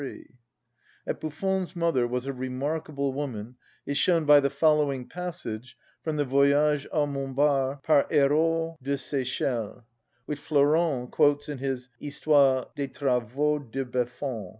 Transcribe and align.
That 1.05 1.21
Buffon's 1.21 1.75
mother 1.75 2.07
was 2.07 2.25
a 2.25 2.33
remarkable 2.33 3.13
woman 3.13 3.57
is 3.85 3.99
shown 3.99 4.25
by 4.25 4.39
the 4.39 4.49
following 4.49 5.07
passage 5.07 5.77
from 6.03 6.15
the 6.15 6.25
"Voyage 6.25 6.87
à 6.91 7.07
Montbar, 7.07 7.83
par 7.83 8.05
Hérault 8.09 8.77
de 8.81 8.95
Sechelles," 8.97 9.83
which 10.25 10.39
Flourens 10.39 11.07
quotes 11.11 11.47
in 11.47 11.59
his 11.59 11.89
"Histoire 11.99 12.69
des 12.75 12.87
travaux 12.87 13.59
de 13.59 13.85
Buffon," 13.85 14.45
p. 14.45 14.49